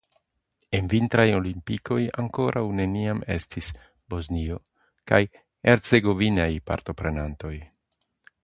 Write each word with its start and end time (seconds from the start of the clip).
En 0.77 0.85
vintraj 0.93 1.25
olimpikoj 1.39 1.97
ankoraŭ 2.23 2.63
neniam 2.79 3.21
estis 3.35 3.69
Bosnio 4.15 4.57
kaj 5.13 5.23
Hercegovinaj 5.71 6.51
partoprenantoj. 6.73 7.55